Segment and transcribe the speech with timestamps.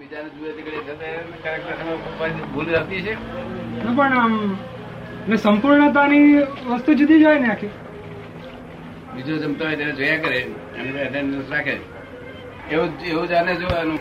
[0.00, 3.14] બીજાને જુએ તે ઘડી થતા એને correct ભૂલ આવતી છે
[3.96, 4.34] પણ આમ
[5.28, 6.28] ને સંપૂર્ણતાની
[6.68, 7.72] વસ્તુ જુદી જ હોય ને આખી.
[9.14, 10.38] બીજો જમતો હોય તેને જોયા કરે
[10.78, 11.74] અને અટેન્ડન્સ રાખે
[12.70, 14.00] એવું એવું જ આને જોવાનું.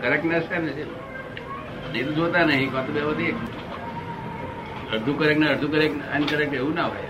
[0.00, 0.84] કરેક્ટનેસ કરે છે
[2.06, 3.34] તો જોતા નહીં કાં તો બે બધી
[4.94, 7.08] અડધું કરેક્ટ ને અડધું કરેક્ટ અનકરેક્ટ એવું ના હોય.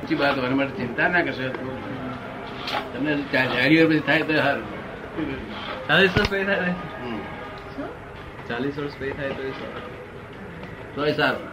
[0.00, 1.46] પછી વાત હોય માટે ચિંતા ના કરશો.
[2.92, 3.46] તમને ચાર
[3.90, 4.66] પછી થાય તો સારું
[5.88, 7.20] ચાલીસ વર્ષ પે થાય હમ.
[8.48, 9.42] ચાલીસ વર્ષ પે થાય તો.
[10.96, 11.46] તોય સારું.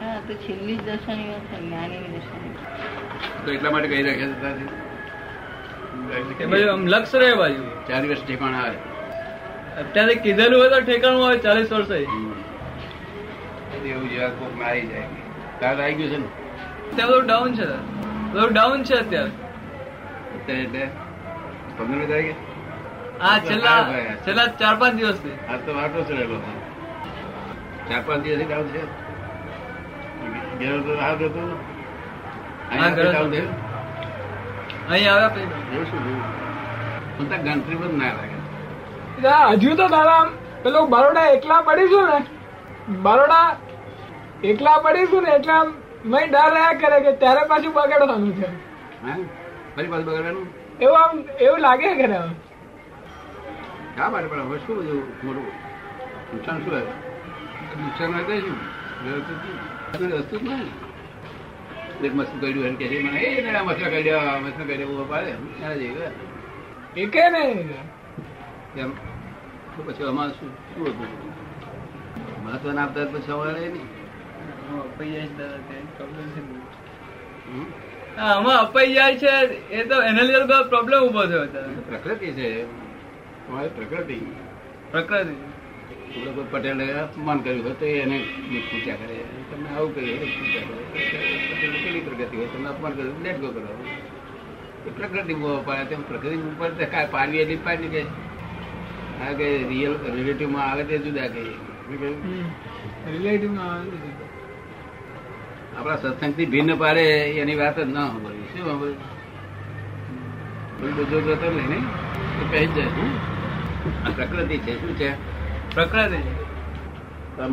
[0.00, 2.52] હા તો છેલ્લી જ દશાની વાત છે જ્ઞાનીની દશાની
[3.44, 4.26] તો એટલા માટે કહી રાખે
[6.40, 7.62] કે ભાઈ આમ લક્ષ રહે બાજુ.
[7.88, 8.78] ચાર વર્ષ ઠેકાણ આવે.
[9.82, 11.98] અત્યારે કીધેલું હોય તો ઠેકાણું આવે ચાલીસ વર્ષે.
[13.90, 15.08] એવું જેવા કોક મારી જાય.
[15.60, 16.28] તાર આવી ગયું છે ને?
[16.96, 17.66] ત્યાં બધું ડાઉન છે
[18.32, 19.32] બધું ડાઉન છે અત્યારે.
[20.36, 20.82] અત્યારે એટલે
[21.78, 22.34] પંદરમી તારીખે
[23.20, 25.36] છેલ્લા હા, છેલ્લા ચાર પાંચ દિવસથી.
[25.50, 26.52] આ તો વાટો ચડેલો છે
[27.88, 28.82] ચાર પાંચ દિવસ ડાઉન છે.
[30.60, 31.50] ઘેર તો હાલ હતું
[34.90, 35.48] અહીં આવ્યા પછી.
[38.00, 38.36] ના લાગે.
[39.62, 40.28] હજુ તો દાદા આમ
[40.64, 42.18] પેલું બરોડા એકલા પડીશું ને.
[43.04, 43.48] બરોડા
[44.52, 45.58] એકલા પડીશું ને એટલે
[46.12, 48.48] મેં ડર રહ્યા કરે કે ત્યારે પાછું બગાડવાનું છે.
[49.04, 49.18] હા?
[49.74, 50.46] ફરી પાછું બગાડવાનું?
[50.80, 51.12] એવું આમ
[51.46, 52.18] એવું લાગે કરે
[53.96, 55.46] શા માટે પણ હવે શું બધું મોટું
[56.34, 56.92] નુકસાન શું આવે
[57.80, 58.58] નુકસાન હોય તો શું?
[59.98, 60.12] શું?
[60.12, 60.68] વસ્તુ જ નહીં.
[62.04, 65.30] એક મસ્ત કર્યું એમ કે મને એ ને મસલા કરી દેવા મસલા કરી દેવા પાડે
[65.30, 66.08] એના જેવી
[66.96, 67.42] એ કે ને
[68.76, 68.90] એમ.
[69.76, 71.08] તો પછી અમારે શું શું હતું?
[72.44, 73.88] મહત્વ ના આપતા પછી અમારે નહીં.
[78.18, 79.32] આમાં અપાઈ જાય છે
[79.72, 81.46] એ તો એના લીધે પ્રોબ્લેમ ઊભો થયો
[81.88, 82.64] પ્રકૃતિ છે.
[83.50, 84.18] તમારી પ્રકૃતિ.
[84.90, 85.34] પ્રકૃતિ.
[86.50, 88.18] પટેલે અપમાન કર્યું હોય તો એને
[88.70, 89.16] પૂજા કરે.
[89.50, 91.80] તમને આવું કહીએ પૂજા કરે.
[91.84, 92.46] કેવી પ્રગતિ હોય?
[92.46, 93.84] તમને અપમાન કર્યું લેટ ગો કરો.
[94.86, 98.02] એ પ્રકૃતિ બહુ પાડે તેમ પ્રકૃતિ ઉપર તો કાંઈ પાડવી એટલી પાડી કે
[99.20, 101.54] આ કે રિયલ રિલેટિવમાં આવે તે જુદા કહીએ.
[103.12, 103.84] રિલેટિવમાં
[105.78, 107.02] આપણા સત્સંગથી ભિન્ન પાડે
[107.40, 108.46] એની વાત જ ના સાંભળવી.
[108.52, 109.20] શું સાંભળ્યું?
[110.80, 111.78] બધો જો નહીં ને
[112.40, 113.29] તો જ જાય?
[114.06, 115.10] આ પ્રકૃતિ છે શું છે?
[115.74, 116.20] પ્રકૃતિ.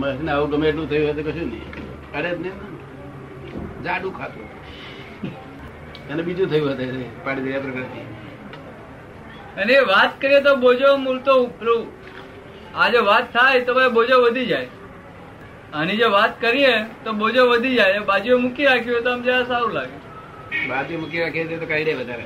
[0.02, 1.68] મહેશને આવું ગમે એટલું થયું હોય તો કશું નહીં.
[2.18, 2.56] અરે જ નહીં.
[3.84, 4.46] જાડું ખાતું
[6.12, 8.02] અને બીજું થયું હતું પાડી દે પ્રકૃતિ.
[9.62, 11.86] અને વાત કરીએ તો બોજો મૂળ તો પેલું
[12.76, 14.70] આ જો વાત થાય તો ભાઈ બોજો વધી જાય.
[15.74, 16.74] આની જો વાત કરીએ
[17.06, 18.00] તો બોજો વધી જાય.
[18.10, 19.98] બાજુ મૂકી રાખી હોય તો આમ જરા સારું લાગે.
[20.74, 22.26] બાજુ મૂકી રાખીએ તો કઈ દે વધારે.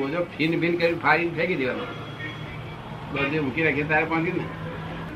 [0.00, 1.84] બોજો ફીન ફીન કરી ફાઈન ફેંકી દેવાનો.
[3.14, 4.44] બાજુ મૂકી રાખીએ તારે પહોંચી ને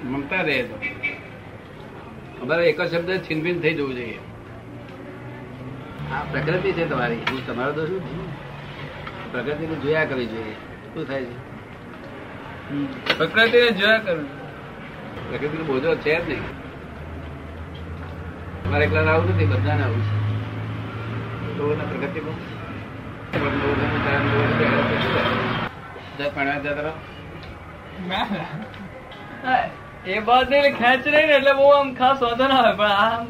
[0.07, 0.77] મમતા રહે તો
[2.41, 4.19] અમારે એક જ શબ્દ છીનભીન થઈ જવું જોઈએ
[6.11, 8.05] આ પ્રકૃતિ છે તમારી હું તમારો તો શું
[9.31, 10.55] પ્રકૃતિને જોયા કરવી જોઈએ
[10.85, 11.27] શું થાય
[13.09, 14.29] છે પ્રકૃતિને જોયા કરવું
[15.29, 16.45] પ્રકૃતિ બોજો છે જ નહીં
[18.69, 20.17] મારે એકલા આવું નથી બધાને આવું છે
[21.53, 22.33] તો પ્રકૃતિ પ્રગતિ બહુ
[26.69, 27.18] હા,
[30.07, 32.93] એ બાદ ને એટલે ખેંચ નહીં ને એટલે બહુ આમ ખાસ વાંધો ના આવે પણ
[33.05, 33.27] આમ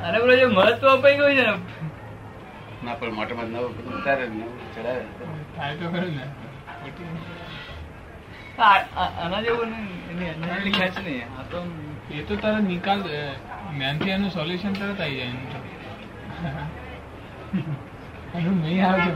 [0.00, 1.54] આને પેલું જે મહત્વ અપાઈ ગયું છે ને.
[2.82, 4.40] ના પણ મોટામાં નવ ઉતારે નવ
[4.72, 5.04] ચડાવે.
[5.54, 6.24] થાય તો ખરું ને.
[8.60, 9.70] આના જેવું
[10.14, 11.58] નહીં ખેંચ નહીં આ તો
[12.12, 13.00] એ તો તારે નિકાલ
[13.70, 15.34] જ્ઞાનથી એનું સોલ્યુશન તરત આવી જાય
[18.36, 19.12] એનું નહીં આવે છે.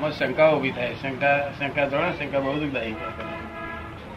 [0.00, 0.94] એમાં શંકા ઊભી થાય.
[1.00, 2.96] શંકા શંકા જોડે શંકા બહુ દુઃખદાયી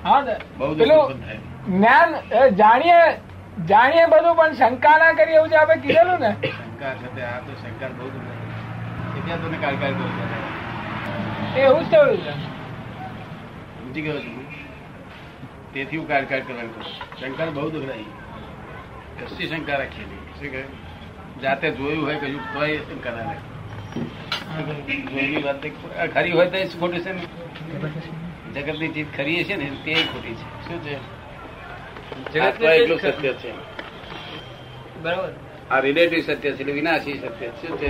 [0.03, 0.19] હા
[0.59, 1.39] બહુ દુઃખ થાય.
[1.67, 2.11] જ્ઞાન
[2.41, 2.99] એ જાણીએ
[3.71, 6.31] જાણીએ બધું પણ શંકા ના કરીએ એવું જે આપણે કીધેલું ને.
[6.53, 8.05] શંકા તે આ તો શંકા બહુ
[9.17, 10.11] એટલે તને કાલ કરું.
[11.65, 12.33] એવું જ થયું છે.
[13.79, 14.37] સમજી ગયો છું.
[15.73, 16.87] તેથી હું કારકાર કરવાનું કરું.
[17.19, 18.11] શંકા બહુ દુઃખદાયી
[19.17, 20.23] કશી શંકા રાખી નહીં.
[20.37, 20.63] શું કહે?
[21.47, 23.52] જાતે જોયું હોય કયું તોય શંકા ના રાખે.
[24.53, 25.61] જોયેલી વાત
[26.13, 27.21] ખરી હોય તો એ જ છે ને.
[28.55, 30.45] જગતની ચીજ ખરી છે ને તે ખોટી છે.
[30.65, 30.95] શું છે?
[32.33, 33.51] જગતની એટલું સત્ય છે.
[34.95, 35.31] બરાબર.
[35.69, 37.89] આ રિલેટિવ સત્ય છે એટલે વિનાશી સત્ય શું છે?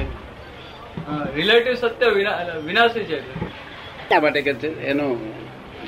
[1.36, 3.36] રિલેટિવ સત્ય વિના વિનાશી છે એટલે.
[4.22, 5.18] માટે કે છે એનું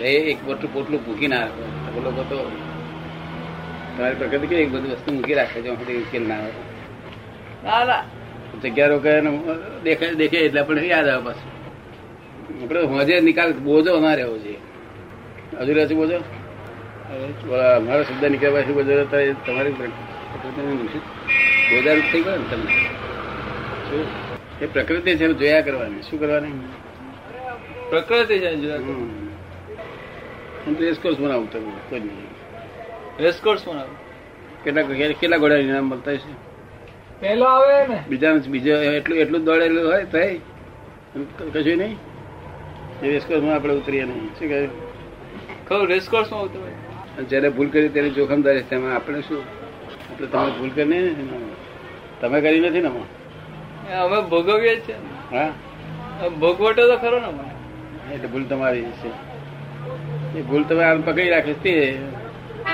[0.02, 1.64] એક મોટું પોટલું ભૂકી ના રાખો.
[2.02, 2.38] લોકો તો
[3.94, 5.70] તમારી પ્રકૃતિ એક બધી વસ્તુ મૂકી રાખે છે
[6.00, 6.62] ઉકેલ ના આવે.
[7.64, 8.04] ના ના.
[8.64, 9.40] જગ્યા રોકાય ને
[9.84, 12.64] દેખાય દેખે એટલે આપણે યાદ આવે પાછું.
[12.64, 14.58] આપણે હોજે નિકાલ બોજો ના રહેવો જોઈએ.
[15.60, 16.20] હજુ રહેશે બોજો?
[17.86, 19.06] મારો શબ્દ નીકળ્યા પછી બોજો?
[19.46, 19.74] તમારી
[21.72, 22.72] બોજારૂપ થઈ ગયો ને તમને?
[23.90, 24.06] શું?
[24.62, 26.02] એ પ્રકૃતિ છે જોયા કરવાની.
[26.02, 26.52] શું કરવાની?
[27.90, 28.80] પ્રકૃતિ છે જોયા
[30.80, 32.28] રેસકોર્સ બનાવું તમે કોઈ નહીં.
[33.20, 33.96] રેસકોર્સ બનાવું.
[34.64, 34.82] કેટલા
[35.22, 36.45] કેટલા ઘોડા ઇનામ મળતા છે
[37.20, 38.04] પેલો આવે ને.
[38.10, 40.40] બીજા બીજો એટલું એટલું દોડેલું હોય થાય.
[41.54, 41.98] કશું નહીં.
[43.04, 44.28] એ રેસકોર્સમાં આપણે ઉતરીએ નહીં.
[44.40, 44.68] શું કહે
[45.68, 49.42] ખરું રેસકોર્સમાં આવતું જ્યારે ભૂલ કરી ત્યારે જોખમદારી છે તેમાં આપણે શું?
[50.12, 51.16] આપણે તમે ભૂલ કરી
[52.22, 54.96] તમે કરી નથી ને અમે ભોગવીએ છીએ.
[55.32, 55.50] હા?
[56.40, 59.10] ભોગવટો તો ખરો ને એટલે ભૂલ તમારી છે.
[60.38, 61.98] એ ભૂલ તમે આમ પકડી રાખીશ તે.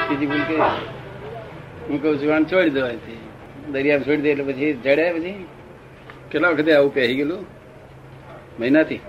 [0.09, 0.55] બીજી ભૂલ કઈ
[1.89, 2.97] હું કહું છું આમ છોડી દેવાય
[3.71, 5.45] છે દરિયામાં છોડી દે એટલે પછી જડે પછી?
[6.31, 7.45] કેટલા વખતે આવું પહેરી ગયેલું?
[8.59, 8.99] મહિનાથી?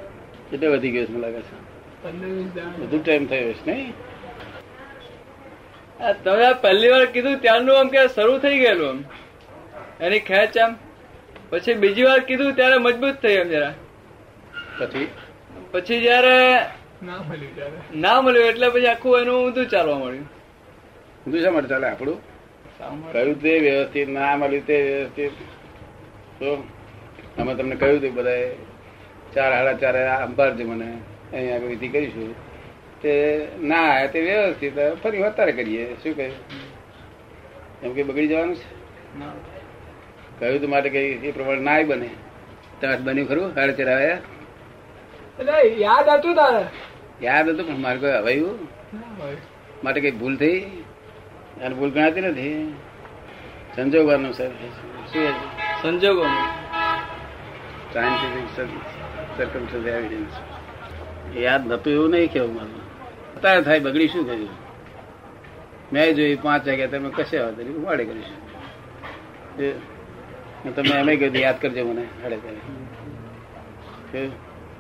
[0.50, 1.62] કેટલો વધી ગયું છે લાગે છે
[2.78, 3.94] બધું ટાઈમ થયો છે નહીં?
[6.00, 9.04] આ તમે પહેલી વાર કીધું ત્યારનું આમ કે શરૂ થઈ ગયેલું આમ.
[10.00, 10.76] એની ખેંચ આમ.
[11.50, 13.74] પછી બીજી વાર કીધું ત્યારે મજબૂત થઈ એમ જરા.
[14.80, 15.08] પછી?
[15.70, 16.58] પછી જયારે
[17.02, 17.76] ના મળ્યું ત્યારે.
[17.94, 20.26] ના મળ્યું એટલે પછી આખું એનું ઊંધું ચાલવા મળ્યું
[21.26, 21.86] ઊંધું શા માટે ચાલે?
[21.86, 22.31] આપણું?
[22.80, 25.32] કહ્યું તે વ્યવસ્થિત ના મળ્યું તે વ્યવસ્થિત?
[26.38, 26.48] તો
[27.38, 28.36] અમે તમને કહ્યું હતું બધા
[29.34, 30.88] ચાર હાડા ચારે અંબારજો મને
[31.32, 32.34] અહીંયા આગળ વિધિ કરીશું.
[33.02, 33.12] તે
[33.60, 34.76] ના આયા તે વ્યવસ્થિત.
[35.02, 35.84] ફરી વધારે કરીએ.
[36.02, 36.34] શું કહ્યું
[37.82, 38.66] એમ કે બગડી જવાનું છે?
[40.38, 42.10] કહ્યું તો માટે કઈ એ પ્રમાણે નાય બને.
[42.80, 43.48] ત્યાં બન્યું ખરું?
[43.56, 44.20] હાડા ચાર આવ્યા?
[45.84, 46.62] યાદ હતું તારે?
[47.22, 48.58] યાદ હતું પણ મારે કોઈ હવાયું
[49.84, 50.58] માટે કઈ ભૂલ થઈ?
[51.60, 52.74] અને ભૂલ ગણાતી નથી.
[53.76, 54.50] સંજોગવાનું સર
[55.10, 55.24] શું
[55.82, 56.24] સંજોગો
[57.92, 58.48] સાયન્ટિફિક
[59.36, 60.34] સર્કમસ્ટન્સ એવિડન્સ
[61.36, 62.82] યાદ નતું એવું નહીં કેવું મારું.
[63.36, 64.52] અત્યારે થાય બગડી શું થયું?
[65.92, 67.62] મેં જોયું પાંચ વાગ્યા તમે કશે આવે?
[67.86, 68.40] વાડે કરીશું.
[70.76, 72.62] તમે એમ કહ્યું યાદ કરજો મને હાડે ત્યારે
[74.12, 74.20] કે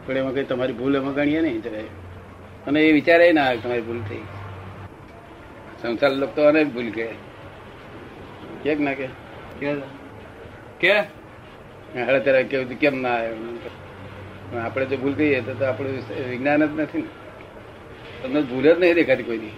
[0.06, 1.90] પણ એમાં કઈ તમારી ભૂલ એમાં ગણીએ નહીં જરાય.
[2.66, 4.24] અને એ વિચારે ના આવે તમારી ભૂલ થઈ.
[5.82, 7.06] સંસાર લોકો તો અને ભૂલ કે
[8.62, 9.06] કે ના કે?
[10.80, 10.94] કે?
[11.96, 13.56] હાડે ત્યારે કેવું કેમ ના આવ્યો?
[14.50, 15.94] પણ આપણે જો ભૂલ કહીએ તો તો આપણું
[16.30, 17.10] વિજ્ઞાન જ નથી ને.
[18.22, 19.54] તમને ભૂલ જ નહીં દેખાતી કોઈની.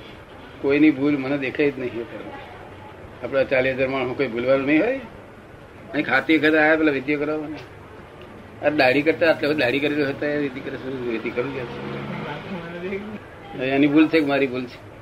[0.62, 2.06] કોઈની ભૂલ મને દેખાય જ નહીં
[3.24, 5.00] આપણે ચાલીસ હજાર માણસ કોઈ ભૂલવાનું નહીં હોય?
[5.92, 7.58] અહીં ખાતી વખતે આવ્યા પેલા વિધિ કરાવો ને
[8.66, 10.76] આ દાઢી કરતા આટલા દાઢી કરેલી હતા એ વિધિ કરે
[11.12, 11.52] વિધિ કરું
[13.74, 14.93] એની ભૂલ છે કે મારી ભૂલ છે?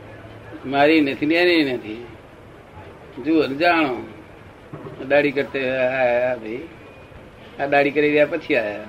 [0.66, 2.06] મારી નથી ને એની નથી.
[3.24, 3.94] જુઓ જાણો.
[5.08, 6.60] દાઢી કરતે આયા ભાઈ.
[7.60, 8.84] આ દાઢી કરી રહ્યા પછી આયા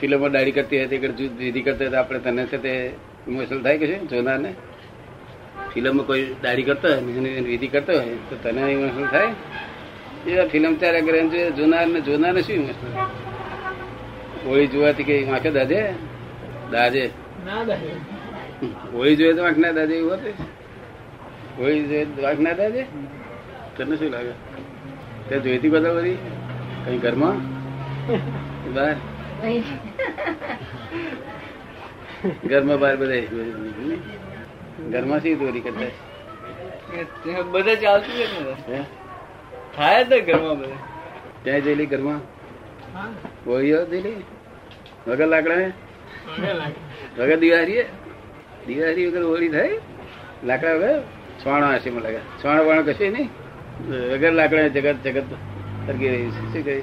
[0.00, 2.90] ફિલ્મો દાઢી કરતી હતી કે જુદ વિધિ કરતા હતા આપણે તને છે તે
[3.28, 4.54] ઇમોશનલ થાય કે છે જોનારને?
[5.74, 9.30] ફિલ્મમાં કોઈ દાઢી કરતો હોય વિધિ કરતો હોય તો તને ઇમોશનલ થાય?
[10.26, 12.92] એ ફિલ્મ ત્યારે કરે જોઈએ જોનાર ને જોનાર ને શું ઇમોશનલ
[14.46, 15.80] હોળી જોવાથી કે વાંકે દાજે?
[16.72, 17.10] દાજે.
[17.46, 17.88] ના દાદે
[18.94, 20.53] હોળી જોઈએ તો વાંક ના દાજે એવું હતું
[21.58, 22.52] હોળી જોઈએ વાંખ ના
[23.76, 24.34] તને શું લાગે?
[25.28, 26.16] તે જોઈતી બધા બધી
[26.84, 27.36] કઈ ઘરમાં?
[28.74, 28.96] બહાર?
[32.44, 33.20] ઘરમાં બહાર બધા
[34.90, 38.16] ઘરમાં શી દોરી કરતા બધા ચાલતું?
[39.76, 40.78] થાય તો ઘરમાં બધા.
[41.42, 42.20] ત્યાં જયેલી ઘરમાં?
[42.94, 43.08] હા
[43.46, 44.16] હોળીઓ જયેલી
[45.08, 45.70] વગર લાકડા.
[47.18, 47.82] વગર દિવાળી
[48.66, 49.78] દિવાળી વગર હોળી થાય?
[50.44, 51.02] લાકડા વગર?
[51.46, 52.18] છોણો હશે મને લાગે.
[52.18, 53.28] છોણો વાણો કશે નહીં.
[54.12, 55.22] વગર લાકડા જગત જગત
[55.86, 56.82] સરકી રહ્યું છે શું કહે?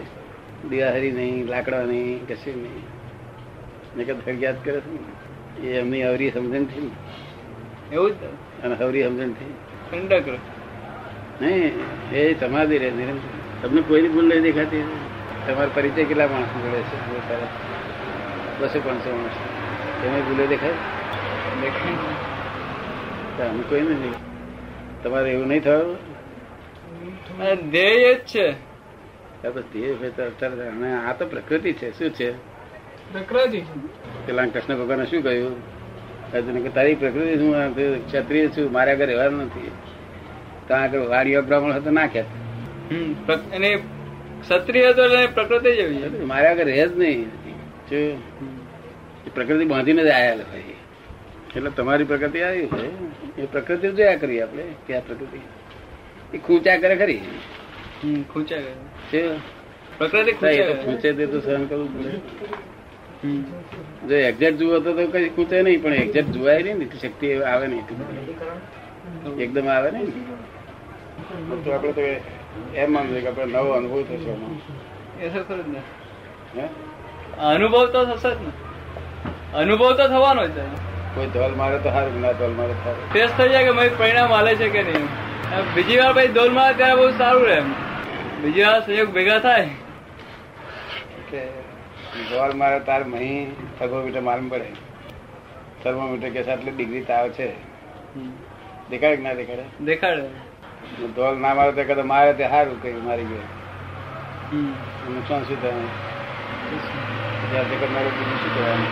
[0.70, 4.06] દિવાહરી નહીં લાકડા નહીં કશું નહીં.
[4.06, 5.62] જગત ફરિયાદ કરે છે.
[5.64, 7.96] એ એમની અવરી સમજણથી ને.
[7.96, 8.14] એવું જ?
[8.64, 9.54] અને અવરી સમજણ થઈ.
[9.92, 10.38] ઠંડક રહે.
[11.42, 11.72] નહીં
[12.12, 13.68] એ સમાધિ રહે નિરંતર.
[13.68, 14.84] તમને કોઈની ભૂલ નહીં દેખાતી.
[15.48, 17.16] તમારો પરિચય કેટલા માણસ મળે છે?
[18.60, 20.06] બસો પાંચસો માણસ.
[20.06, 20.72] એમાં ભૂલે દેખાય?
[21.62, 23.48] દેખાય.
[23.50, 24.14] અમે કોઈ નથી
[25.04, 25.98] તમારે એવું નહીં થયું?
[27.72, 28.48] ધ્યેય જ છે.
[29.46, 29.60] આ તો
[30.24, 32.30] અત્યારે અને આ તો પ્રકૃતિ છે શું છે?
[33.14, 33.62] પ્રકૃતિ.
[34.26, 35.56] પેલા કૃષ્ણ ભગવાને શું કહ્યું?
[36.34, 37.52] અર્જુન કે તારી પ્રકૃતિ શું
[38.08, 39.72] ક્ષત્રિય છું મારે આગળ રહેવાનું નથી.
[40.68, 42.30] ત્યાં આગળ વાડીઓ બ્રાહ્મણ હતો ના ખેત
[44.42, 45.80] ક્ષત્રિય હતો એટલે પ્રકૃતિ જ
[46.32, 47.20] મારે આગળ રહે જ નહીં.
[49.36, 50.71] પ્રકૃતિ બાંધીને જ આયા ભાઈ
[51.56, 53.42] એટલે તમારી પ્રકૃતિ આવી છે.
[53.42, 55.40] એ પ્રકૃતિ જોયા કરીએ આપણે કે આ પ્રકૃતિ.
[56.34, 57.18] એ ખૂંચા કરે ખરી?
[58.04, 58.64] હમ, ખૂંચાય
[59.98, 62.12] પ્રકૃતિ તો ખૂંચે તે તો સહન કરવું પડે.
[64.08, 67.68] જો એક્ઝેક્ટ જુઓ તો તો કઈ ખૂટે નહીં પણ એક્ઝેક્ટ જોવાય નહીં ને શક્તિ આવે
[67.68, 67.84] નહીં.
[69.40, 70.06] એકદમ આવે નહીં
[71.64, 72.02] તો આપણે તો
[72.76, 75.48] એમ માનજો કે આપણે નવો અનુભવ થશે એમાં.
[75.48, 75.82] ખરું જ ને.
[76.62, 76.68] હે?
[77.40, 78.52] અનુભવ તો થશે જ ને.
[79.58, 80.91] અનુભવ તો થવાનો જ છે.
[81.16, 84.34] કોઈ ધોલ મારે તો સારું ના ધોલ મારે સારું ટેસ્ટ થઈ જાય કે ભાઈ પરિણામ
[84.36, 85.08] હાલે છે કે નહીં?
[85.76, 87.58] બીજી વાર ભાઈ ધોલ મારે ત્યારે બહુ સારું રહે
[88.44, 89.70] બીજી વાર સંયોગ ભેગા થાય.
[91.32, 91.42] કે
[92.30, 93.42] ધોલ મારે તાર મહી
[93.80, 94.70] થર્મોમીટર માલુમ પડે.
[95.84, 97.50] થર્મોમીટર કે આટલી ડિગ્રી તાવ છે.
[98.90, 99.66] દેખાડે કે ના દેખાડે?
[99.90, 100.26] દેખાડે.
[101.18, 103.50] ધોલ ના મારે તો કદાચ મારે તે સારું કઈ મારી ગયું.
[105.14, 105.86] નુકસાન શું થાય
[107.52, 108.90] ત્યાં તે કરનારું બીજું શું કરવાનું?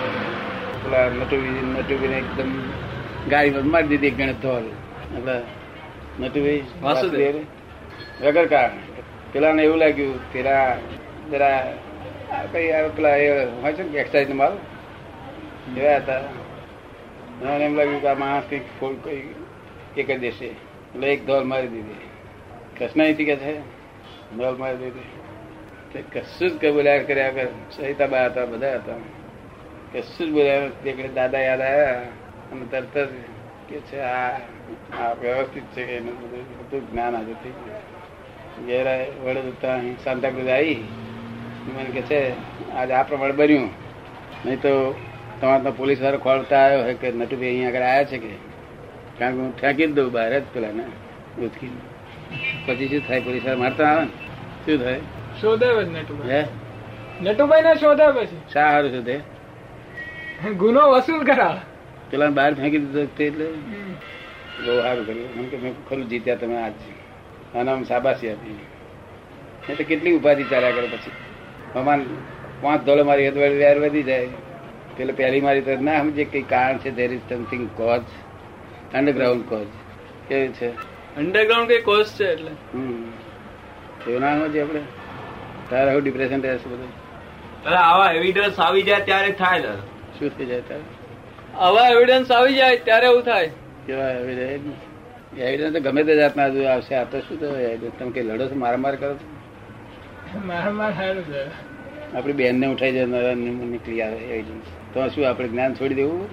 [0.84, 2.52] પેલા નટુભાઈ નટુભાઈને એકદમ
[3.30, 4.66] ગાડી ગાડીમાં મારી દીધી ગણિત ધોલ.
[5.18, 5.36] એટલે
[6.20, 7.36] નટુભાઈ વાસુદેવ.
[8.22, 8.78] વગર કારણ
[9.34, 10.76] પેલાને એવું લાગ્યું પેલા
[11.32, 11.60] જરા
[12.52, 14.56] કઈ પેલા એ હોય છે ને એક્સરસાઇઝ માલ
[15.78, 16.22] એવા હતા.
[17.42, 19.24] મને એમ લાગ્યું કે આ માણસ કઈ ફોડ કઈ
[19.98, 20.46] એ કરી દેશે.
[20.46, 22.10] એટલે એક ધોલ મારી દીધી.
[22.78, 23.60] કૃષ્ણ કે છે
[24.38, 25.10] ધોલ મારી દીધી.
[26.14, 29.19] કશું જ કબૂલ્યા કર્યા કર સહિતાબા હતા બધા હતા.
[29.94, 31.08] કશું જ બોલ્યા નથી.
[31.16, 32.00] દાદા યાદ આવ્યા
[32.52, 33.12] અને તરત જ
[33.70, 38.66] કે છે આ વ્યવસ્થિત છે કે એનું બધું બધું જ્ઞાન આજે થઈ ગયું.
[38.68, 38.88] ઘેર
[39.24, 40.84] વડોદરા અહીં સાંતાક્રુઝ આવી.
[41.76, 42.20] મને કે છે
[42.72, 43.70] આજે આ પ્રમાણે બન્યું.
[44.46, 44.96] નહીં તો
[45.42, 48.34] તમારે તો પોલીસ વાળો ખોલતા આવ્યો હોય કે નટુભાઈ અહીંયા આગળ આવ્યા છે કે?
[49.20, 50.86] કારણ કે હું ફેંકી જ દઉં બહાર જ પેલા ને
[51.46, 51.72] ઉચકી
[52.66, 53.20] પછી શું થાય?
[53.20, 54.12] પોલીસવાળા મારતા આવે ને?
[54.66, 55.00] શું થાય?
[55.42, 56.30] શોધાવે નટુભાઈ.
[56.30, 56.46] હે?
[57.22, 58.54] નટુભાઈ ને શોધાવે છે.
[58.54, 59.39] શા સારું તે
[60.48, 61.58] ગુનો વસૂલ કરાવ.
[62.10, 63.46] પેલા બહાર ફેંકી દીધો એટલે
[64.66, 65.34] બહુ સારું કર્યું.
[65.36, 66.74] એમ કે મેં ખરું જીત્યા તમે આજ.
[67.56, 68.60] અને આમ શાબાશી આપી
[69.78, 71.12] તો કેટલી ઉપાધિ ચાલ્યા કરે પછી.
[71.80, 72.06] હમાન
[72.62, 74.28] પાંચ ધોળે મારી હદવાડી વ્યાર વધી જાય.
[74.98, 76.92] પેલે પહેલી મારી તો ના સમજે કઈ કારણ છે.
[76.92, 78.02] There is something cause
[78.94, 79.68] underground cause
[80.28, 80.70] કેવું છે?
[81.16, 82.52] અંડરગ્રાઉન્ડ કઈ કોચ છે એટલે?
[82.74, 83.04] હમ.
[84.08, 84.82] એવું ના સમજે આપણે.
[85.70, 87.70] તારે હવે ડિપ્રેશન રહેશે બધું.
[87.70, 89.64] આવા એવિડન્સ આવી જાય ત્યારે થાય
[90.20, 90.86] શું થઈ જાય તારે?
[91.58, 93.48] આવા એવિડન્સ આવી જાય ત્યારે એવું થાય.
[93.88, 96.96] કેવા એવિડન્સ એવિડન્સ તો ગમે તે જાતના આવશે.
[96.96, 99.28] આ તો શું થયું તમે કઈ લડો છો મારામાર કરો છો?
[100.46, 101.44] મારા મારા સારું છે.
[102.18, 106.28] આપણી બેનને ઉઠાઈ જાય નીકળી આવે એવિડન્સ તો શું આપણે જ્ઞાન છોડી દેવું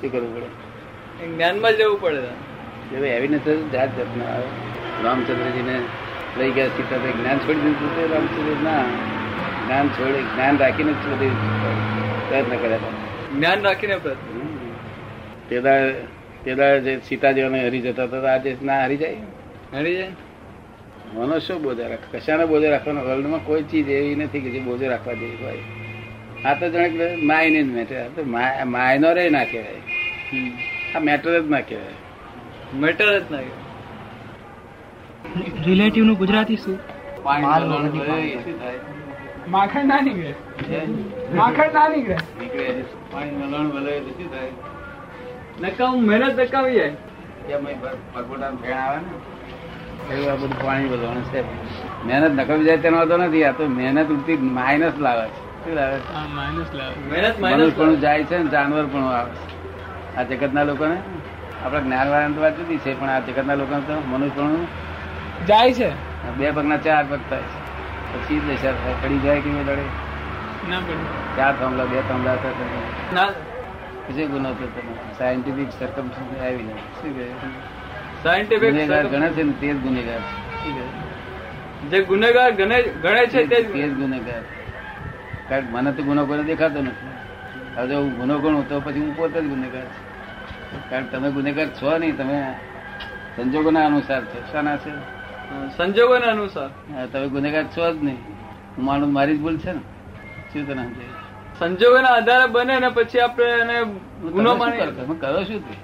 [0.00, 0.48] શું કરવું પડે?
[1.26, 3.06] જ્ઞાનમાં જ જવું પડે.
[3.08, 4.48] એવિડન્સ જાત જાતના આવે.
[5.04, 5.76] રામચંદ્રજીને
[6.38, 8.82] લઈ ગયા સીતા તો જ્ઞાન છોડી દીધું રામચંદ્ર ના
[9.64, 11.32] જ્ઞાન છોડે જ્ઞાન રાખીને જ બધી
[12.28, 13.05] પ્રયત્ન કર્યા હતા.
[13.34, 14.14] જ્ઞાન રાખીને પેદા
[15.48, 15.90] તેદા
[16.44, 19.16] તેદા જે સીતાજીઓને હરી જતા હતા આજે ના હરી જાય?
[19.74, 20.08] હરી જાય?
[21.14, 22.16] મનો શું બોજે રાખ.
[22.16, 23.00] કશાને બોજે રાખવાનો?
[23.00, 25.58] વર્લ્ડમાં કોઈ ચીજ એવી નથી કે જે બોજે રાખવા જેવી હોય.
[26.44, 27.96] આ તો જણે માય ને મેટર.
[27.96, 28.24] આ તો
[28.64, 29.80] માયનો રે ના કહેવાય.
[30.94, 31.94] આ મેટર જ ના કહેવાય.
[32.74, 33.38] મેટર જ ના
[35.66, 36.78] રિલેટિવનું ગુજરાતી શું?
[37.22, 38.38] પાણી
[39.50, 40.32] માખણ ના નીકળે
[41.34, 42.16] માખણ ના નીકળે
[43.12, 44.52] પાણી શું થાય
[45.62, 46.94] નકામ મહેનત નકામી જાય.
[47.48, 47.80] કેમ અહીં
[48.62, 51.40] ફેણ આવે ને એવું આ બધું પાણી વલણ છે.
[52.06, 53.44] મહેનત નકામી જાય તેનો વાંધો નથી.
[53.44, 55.74] આ તો મહેનત ઉલટી માઇનસ લાવે છે.
[55.74, 55.98] લાવે
[56.38, 56.94] માઇનસ લાવે.
[57.10, 59.44] મહેનત માઇનસ પણ જાય છે ને જાનવર પણ આવે છે.
[60.16, 60.98] આ જગતના લોકોને?
[61.64, 64.44] આપણા જ્ઞાન વાળા વાત જુદી છે પણ આ જગતના લોકોને તો મનુષ્ય
[65.46, 65.90] જાય છે.
[66.38, 67.65] બે પગના ચાર પગ થાય છે.
[68.12, 69.82] પછી દશા થાય પડી જાય કે નહીં લડે
[70.70, 71.04] ના પડે.
[71.36, 72.52] ચાર થાંભલા બે થાંભલા થાય
[73.14, 73.32] ના.
[74.06, 76.06] પછી ગુનો તો તમે સાયન્ટિફિક સરકમ
[76.44, 77.26] આવી જાય શું કહે?
[78.22, 80.84] સાયન્ટિફિક ગુનેગાર ગણે છે ને તે જ ગુનેગાર છે.
[81.90, 84.42] જે ગુનેગાર ગણે ગણે છે તે જ ગુનેગાર.
[85.48, 87.12] કારણ મને તો ગુનો કોઈ દેખાતો નથી.
[87.76, 90.90] હવે જો હું ગુનો ગણું તો પછી હું પોતે જ ગુનેગાર છું.
[90.90, 92.54] કારણ તમે ગુનેગાર છો નહીં તમે
[93.36, 94.38] સંજોગોના અનુસાર છો.
[94.52, 94.90] શાના છે?
[95.76, 96.70] સંજોગોના અનુસાર.
[97.06, 98.18] તમે ગુનેગાર છો જ નહીં.
[98.76, 99.80] હું માનું મારી જ ભૂલ છે ને.
[100.52, 100.88] શું તને?
[101.58, 103.84] સંજોગોના આધારે બને ને પછી આપણે એને
[104.30, 104.90] ગુનો માની કરો?
[104.90, 105.74] તમે કરો શું તે?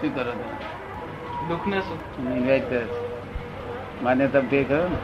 [0.00, 1.48] શું કરો તમે?
[1.48, 1.98] દુઃખને શું?
[2.36, 2.84] ઇન્વાઇટ કરે.
[2.84, 4.96] છે માન્યતા ફેર કરો ને.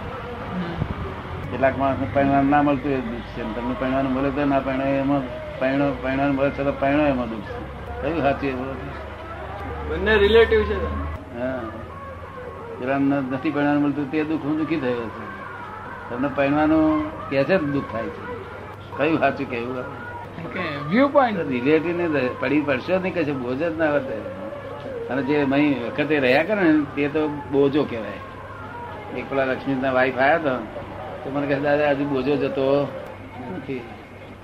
[1.50, 5.22] કેટલાક માણસને પરિણામ ના મળતું એ દુઃખ છે તમને પરિણામ મળે તો ના પરિણામ એમાં
[5.58, 8.02] પરિણામ પરિણામ મળે તો પરિણામ એમાં દુઃખ છે.
[8.02, 8.74] કયું સાચું એ બોલો?
[9.88, 10.78] બંને રિલેટિવ છે.
[11.38, 11.62] હા.
[12.80, 15.26] પેલા નથી પરિણામ મળતું તે દુઃખ હું દુઃખી થયો છે.
[16.10, 18.22] તમને પહેરવાનું કે છે દુઃખ થાય છે.
[18.96, 19.76] કયું સાચું કેવું
[20.88, 24.18] વ્યૂ પોઈન્ટ રિલેટિવ ને પડી પડશે નહીં કે છે બોજ જ ના વધે
[25.10, 28.20] અને જે મહી વખતે રહ્યા કરે ને તે તો બોજો કહેવાય.
[29.16, 30.56] એક પેલા લક્ષ્મીના વાઈફ આવ્યા તો
[31.24, 32.88] તો મને કહે દાદા હજુ બોજો જતો.
[33.56, 33.80] નથી.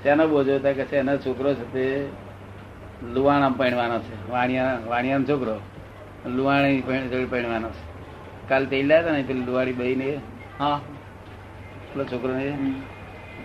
[0.03, 0.55] તેનો બોજો?
[0.57, 1.85] હતા કે છે એનો છોકરો છે તે
[3.15, 4.31] લુવાણા પહેણવાનો છે.
[4.31, 5.61] વાણિયા વાણિયાનો છોકરો.
[6.27, 6.83] લુવાણી
[7.31, 7.96] પહેણવાનો છે.
[8.49, 10.07] કાલ તે લાયા હતા ને પેલી દુવાળી બહી ને
[10.59, 10.79] હા.
[11.89, 12.45] પેલો છોકરો ને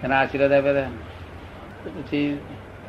[0.04, 0.92] એના આશીર્વાદ આપ્યા હતા.
[1.82, 2.28] તો પછી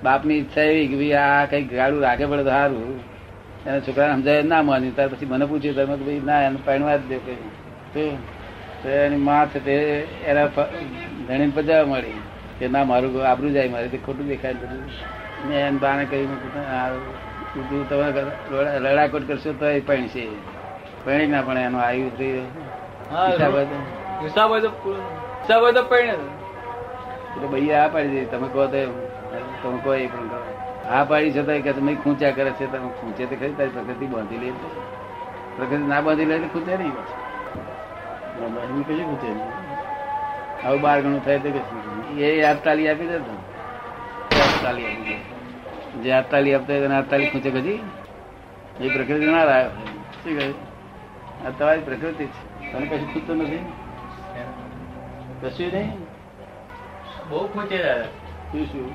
[0.02, 2.92] બાપની ઈચ્છા એવી કે ભાઈ આ કઈ ગાડું રાખે પડે તો સારું.
[3.66, 6.98] એના છોકરાને સમજાય ના માન્યું ત્યાર પછી મને પૂછ્યું તમે કે ભાઈ ના એને પહેણવા
[7.00, 7.38] જ દે કઈ
[7.94, 8.02] તો
[8.80, 9.74] તો એની માં છે તે
[10.26, 10.48] એના
[11.18, 12.20] ધણીને પજાવા મળી
[12.58, 14.84] કે ના મારું આબરું જાય મારે તે ખોટું દેખાય બધું.
[15.40, 16.30] ને એને બાને કહ્યું
[16.72, 16.88] આ
[17.88, 18.06] તમે
[18.84, 20.24] લડાકોટ કરશો તો એ પણશે
[21.04, 22.28] પણી ના પણ એનું આયુ તે
[23.10, 23.52] હા હિસાબ.
[23.54, 23.78] હોય તો.
[24.22, 28.92] હિસાબ હોય તો પરણે એટલે ભાઈ આ પાડી દે તમે કહો તો એમ.
[29.62, 30.30] તમે કહો એ પણ
[30.90, 34.40] આ પાડી છતાં કે તમે ખૂંચ્યા કરે છે તમે ખૂંચે તો ખરી તારી પ્રકૃતિ બાંધી
[34.42, 34.48] લે
[35.56, 36.94] પ્રકૃતિ ના બાંધી લે એટલે ખૂંચે નહીં
[38.54, 39.50] બાંધી કશું ખૂંચે નહીં.
[40.64, 41.78] આવું બાર ગણું થાય તો કશું.
[42.20, 43.34] એ આપતાલી આપી દે તો.
[44.42, 45.16] આપતાલી આપી દે.
[46.02, 47.80] જે આપતાલી આપતા હોય તેને આપતાલી ખૂંચે કદી
[48.80, 49.70] એ પ્રકૃતિ ના લાવે
[50.18, 50.54] શું કહ્યું
[51.46, 52.72] આ તમારી પ્રકૃતિ છે.
[52.72, 53.72] તમે કશું ખૂંચતું નથી?
[55.42, 56.02] કશું નહીં?
[57.28, 58.94] બહુ ખૂંચે શું શું?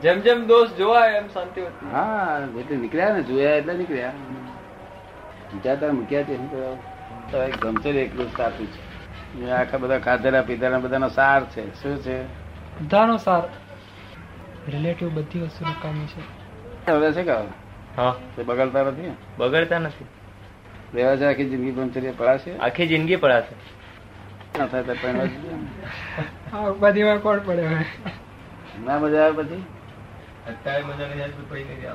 [0.00, 1.60] જેમ જેમ દોષ જોવા એમ શાંતિ
[1.92, 4.12] હા એટલે નીકળ્યા ને જોયા એટલે નીકળ્યા.
[5.52, 6.76] બીજા તાર મૂક્યા છે શું કરવા?
[7.30, 9.50] તો એક ગમશે એકલું જ સાચું છે.
[9.50, 11.82] આખા બધા ખાધેલા પીધેલા બધાનો સાર છે.
[11.82, 12.22] શું છે?
[12.80, 13.42] બધાનો સાર.
[14.70, 16.92] રિલેટિવ બધી વસ્તુ નકામી છે.
[16.92, 17.32] હવે છે કે
[17.96, 18.14] હા.
[18.36, 20.04] તે બગડતા નથી બગડતા નથી.
[20.94, 22.56] રહેવા છે આખી જિંદગી બ્રહ્મચર્ય પડાશે?
[22.56, 23.54] આખી જિંદગી પડાશે.
[24.58, 25.12] ના થાય તો પણ
[26.92, 27.02] દે.
[27.02, 27.84] આ કોણ પડે હવે?
[28.86, 29.64] ના મજા આવે પછી
[30.48, 31.90] અત્યારે મજા નહીં આવે તો પછી નહીં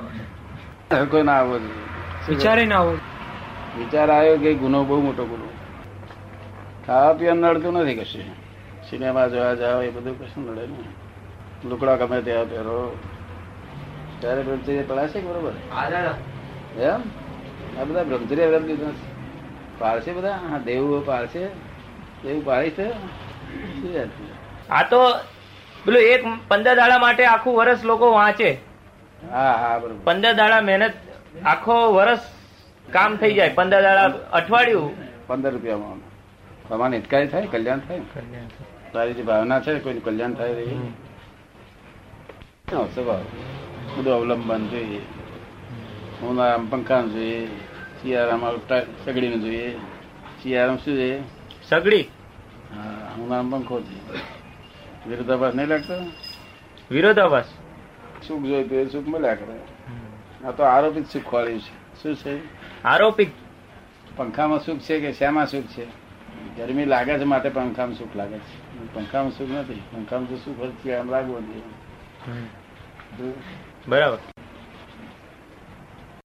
[0.96, 1.06] આવે.
[1.06, 1.60] કોઈ ના આવો?
[2.28, 2.98] વિચારે ના આવો
[3.78, 5.48] વિચાર આવ્યો કે ગુનો બહુ મોટો ગુનો.
[6.86, 8.22] ખાવા પીવાનું નડતું નથી કશું.
[8.90, 11.68] સિનેમા જોવા જાવ એ બધું કશું નડે નહીં.
[11.68, 12.96] લુકડા ગમે ત્યાં પહેરો.
[14.20, 15.52] ત્યારે બ્રહ્મચર્ય પડાશે બરોબર?
[16.80, 17.00] એમ?
[17.76, 18.94] આ બધા બ્રહ્મચર્ય વ્રત લીધું.
[19.78, 20.32] પાળશે બધા?
[20.32, 21.46] હા દેવું પાળશે
[22.22, 22.88] દેવું પાળી છે?
[24.68, 25.00] આ તો
[25.84, 28.50] પેલું એક પંદર દાડા માટે આખું વર્ષ લોકો વાંચે.
[29.30, 30.00] હા હા બરોબર.
[30.04, 30.92] પંદર દાડા મહેનત
[31.44, 32.18] આખો વર્ષ
[32.92, 33.52] કામ થઈ જાય.
[33.54, 34.90] પંદર દાડા અઠવાડિયું.
[35.26, 35.98] પંદર રૂપિયામાં.
[36.68, 37.46] તમારે હિતકારી થાય?
[37.46, 38.00] કલ્યાણ થાય?
[38.92, 40.92] તારી જે ભાવના છે કોઈનું કલ્યાણ થાય રહી?
[42.68, 43.20] સ્વભાવ
[43.96, 45.00] બધું અવલંબન જોઈએ.
[46.22, 47.46] ઉનાળામાં પંખા જોઈએ
[48.02, 48.52] શિયાળામાં
[49.04, 49.76] સગડીનું જોઈએ.
[50.42, 51.22] શિયાળામાં શું જોઈએ?
[51.68, 52.02] સગડી?
[52.02, 54.00] હા ઉનાળામાં પંખો જોઈએ.
[55.10, 55.94] વિરોધાભાસ નહીં લાગતો?
[56.90, 57.44] વિરોધાભાસ?
[58.28, 59.58] સુખ જોઈતું એ સુખ મળ્યા કરે.
[60.46, 62.02] આ તો આરોપિત સુખ ખોળ્યું છે.
[62.02, 62.40] શું છે?
[62.82, 63.30] આરોપિત?
[64.16, 65.84] પંખામાં સુખ છે કે શ્યામાં સુખ છે?
[66.56, 68.94] ગરમી લાગે છે માટે પંખામાં સુખ લાગે છે.
[68.94, 69.74] પંખામાં સુખ નથી.
[69.74, 73.32] પંખામાં તો સુખ આમ લાગવું જોઈએ.
[73.88, 74.18] બરાબર.